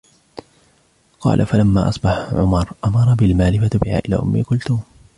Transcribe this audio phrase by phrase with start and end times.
[1.19, 4.83] قَالَ فَلَمَّا أَصْبَحَ عُمَرُ أَمَرَ بِالْمَالِ فَدُفِعَ إلَى أُمِّ كُلْثُومٍ